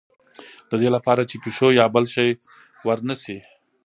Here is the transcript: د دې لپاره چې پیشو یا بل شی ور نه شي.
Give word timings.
د 0.69 0.71
دې 0.81 0.89
لپاره 0.95 1.21
چې 1.29 1.35
پیشو 1.43 1.67
یا 1.79 1.85
بل 1.95 2.05
شی 2.13 2.29
ور 2.85 2.99
نه 3.09 3.15
شي. 3.23 3.37